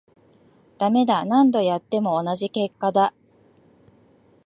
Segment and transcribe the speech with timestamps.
[0.79, 3.13] ダメだ、何度やっても同じ結果だ